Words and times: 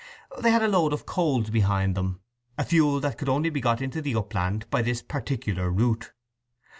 They 0.39 0.49
had 0.49 0.63
a 0.63 0.67
load 0.67 0.93
of 0.93 1.05
coals 1.05 1.51
behind 1.51 1.93
them—a 1.93 2.65
fuel 2.65 2.99
that 3.01 3.19
could 3.19 3.29
only 3.29 3.51
be 3.51 3.61
got 3.61 3.83
into 3.83 4.01
the 4.01 4.15
upland 4.15 4.67
by 4.71 4.81
this 4.81 5.03
particular 5.03 5.69
route. 5.69 6.11